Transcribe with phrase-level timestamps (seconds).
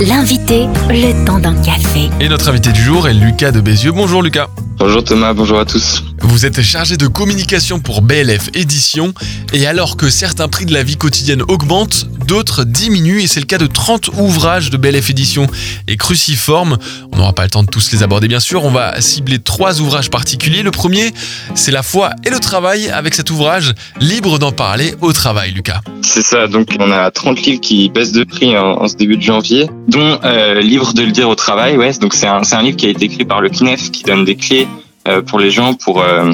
[0.00, 2.08] L'invité, le temps d'un café.
[2.20, 3.90] Et notre invité du jour est Lucas de Bézieux.
[3.90, 4.48] Bonjour Lucas.
[4.78, 6.04] Bonjour Thomas, bonjour à tous.
[6.20, 9.12] Vous êtes chargé de communication pour BLF Édition
[9.52, 13.46] et alors que certains prix de la vie quotidienne augmentent, d'autres diminuent et c'est le
[13.46, 15.46] cas de 30 ouvrages de BLF Édition
[15.88, 16.76] et Cruciforme.
[17.10, 19.80] On n'aura pas le temps de tous les aborder bien sûr, on va cibler trois
[19.80, 20.62] ouvrages particuliers.
[20.62, 21.12] Le premier,
[21.54, 25.80] c'est la foi et le travail avec cet ouvrage Libre d'en parler au travail Lucas.
[26.02, 29.22] C'est ça, donc on a 30 livres qui baissent de prix en, ce début de
[29.22, 32.76] janvier, dont euh, Libre de le dire au travail, ouais, donc c'est un, un livre
[32.76, 34.68] qui a été écrit par le CNEF qui donne des clés
[35.08, 36.32] euh, pour les gens pour euh,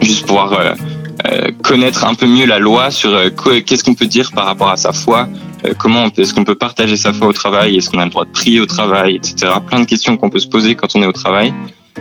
[0.00, 0.74] juste pouvoir euh,
[1.62, 3.10] connaître un peu mieux la loi sur
[3.64, 5.28] qu'est-ce qu'on peut dire par rapport à sa foi,
[5.78, 8.30] comment est-ce qu'on peut partager sa foi au travail, est-ce qu'on a le droit de
[8.30, 9.52] prier au travail, etc.
[9.66, 11.52] Plein de questions qu'on peut se poser quand on est au travail.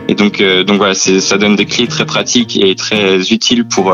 [0.07, 3.93] Et donc, donc voilà, ça donne des clés très pratiques et très utiles pour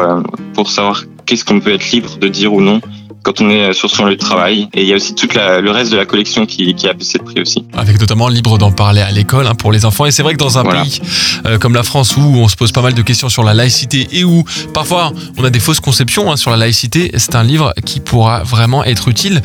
[0.53, 2.81] pour savoir qu'est-ce qu'on peut être libre de dire ou non
[3.25, 4.69] quand on est sur son lieu de travail.
[4.73, 7.17] Et il y a aussi tout le reste de la collection qui, qui a baissé
[7.17, 7.65] de prix aussi.
[7.73, 10.05] Avec notamment libre d'en parler à l'école hein, pour les enfants.
[10.05, 11.01] Et c'est vrai que dans un pays
[11.45, 14.07] euh, comme la France où on se pose pas mal de questions sur la laïcité
[14.11, 17.73] et où parfois on a des fausses conceptions hein, sur la laïcité, c'est un livre
[17.83, 19.41] qui pourra vraiment être utile.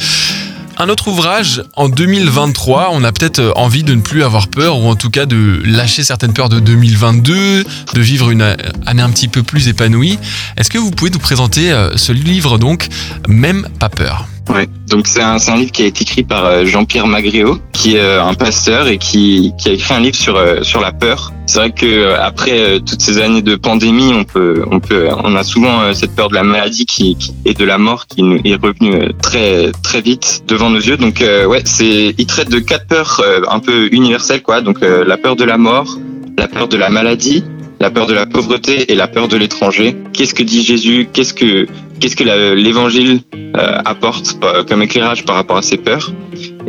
[0.80, 4.78] Un autre ouvrage, en 2023, on a peut-être euh, envie de ne plus avoir peur,
[4.78, 8.40] ou en tout cas de lâcher certaines peurs de 2022, de vivre une
[8.86, 10.18] année un petit peu plus épanouie.
[10.56, 12.88] Est-ce que vous pouvez nous présenter euh, ce livre donc,
[13.28, 14.26] Même pas peur?
[14.48, 18.18] Ouais, donc c'est un, livre qui a été écrit par euh, Jean-Pierre Magréo, qui est
[18.18, 21.30] un pasteur et qui, qui a écrit un livre sur, sur la peur.
[21.50, 25.42] C'est vrai que après toutes ces années de pandémie, on peut, on peut, on a
[25.42, 28.54] souvent cette peur de la maladie qui, qui et de la mort qui nous est
[28.54, 30.96] revenue très très vite devant nos yeux.
[30.96, 34.60] Donc ouais, c'est il traite de quatre peurs un peu universelles quoi.
[34.60, 35.98] Donc la peur de la mort,
[36.38, 37.42] la peur de la maladie,
[37.80, 39.96] la peur de la pauvreté et la peur de l'étranger.
[40.12, 41.08] Qu'est-ce que dit Jésus?
[41.12, 41.66] Qu'est-ce que
[41.98, 43.22] qu'est-ce que l'Évangile
[43.54, 46.12] apporte comme éclairage par rapport à ces peurs?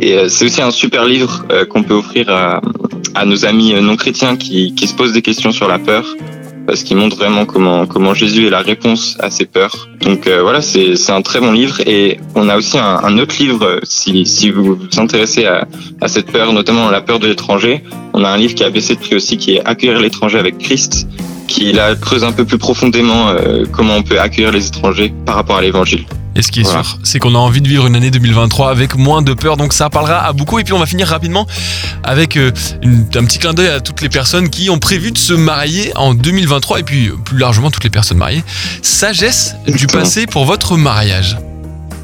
[0.00, 2.60] Et c'est aussi un super livre qu'on peut offrir à,
[3.14, 6.04] à nos amis non chrétiens qui, qui se posent des questions sur la peur
[6.66, 9.88] parce qu'il montre vraiment comment comment Jésus est la réponse à ses peurs.
[10.00, 13.18] Donc euh, voilà, c'est c'est un très bon livre et on a aussi un, un
[13.18, 15.66] autre livre si si vous vous intéressez à,
[16.00, 17.82] à cette peur, notamment la peur de l'étranger.
[18.14, 20.58] On a un livre qui a baissé de prix aussi qui est Accueillir l'étranger avec
[20.58, 21.06] Christ,
[21.48, 25.36] qui là creuse un peu plus profondément euh, comment on peut accueillir les étrangers par
[25.36, 26.04] rapport à l'Évangile.
[26.34, 28.96] Et ce qui est sûr, c'est qu'on a envie de vivre une année 2023 avec
[28.96, 30.58] moins de peur, donc ça parlera à beaucoup.
[30.58, 31.46] Et puis on va finir rapidement
[32.04, 32.50] avec euh,
[33.14, 36.14] un petit clin d'œil à toutes les personnes qui ont prévu de se marier en
[36.14, 38.44] 2023 et puis plus largement toutes les personnes mariées.
[38.80, 41.36] Sagesse du passé pour votre mariage.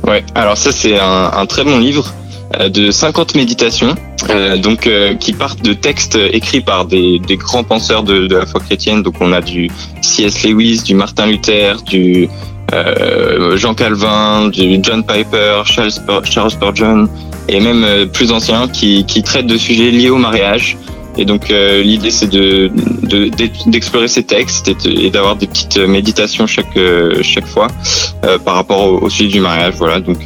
[0.07, 2.13] Ouais, alors ça c'est un, très bon livre
[2.61, 3.95] euh, de 50 méditations,
[4.29, 4.89] euh, donc
[5.21, 9.03] qui partent de textes écrits par des, grands penseurs de, de, la foi chrétienne.
[9.03, 9.71] Donc on a du
[10.03, 10.45] C.S.
[10.45, 12.29] Lewis, du Martin Luther, du
[12.75, 15.93] euh, Jean Calvin, du John Piper, Charles,
[16.25, 17.09] Charles Spurgeon
[17.49, 20.77] et même euh, plus anciens qui, qui traitent de sujets liés au mariage.
[21.17, 22.71] Et donc euh, l'idée c'est de
[23.67, 26.79] d'explorer ces textes et, d'avoir des petites méditations chaque
[27.23, 27.67] chaque fois
[28.45, 29.75] par rapport au, sujet du mariage.
[29.79, 30.19] Voilà, donc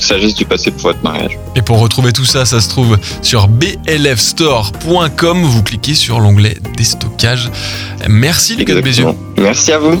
[0.00, 1.38] sagesse du passé pour votre mariage.
[1.54, 5.42] Et pour retrouver tout ça, ça se trouve sur blfstore.com.
[5.42, 7.50] Vous cliquez sur l'onglet déstockage.
[8.08, 9.08] Merci les gars de Bézieux.
[9.36, 10.00] Merci à vous.